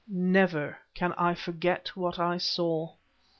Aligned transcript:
Never 0.09 0.79
can 0.95 1.13
I 1.13 1.35
forget 1.35 1.89
what 1.95 2.17
I 2.17 2.39
saw. 2.39 2.93